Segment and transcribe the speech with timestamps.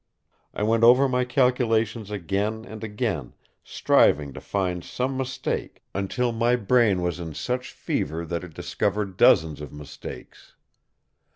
[0.55, 6.55] I went over my calculations again and again, striving to find some mistake, until my
[6.55, 10.55] brain was in such fever that it discovered dozens of mistakes.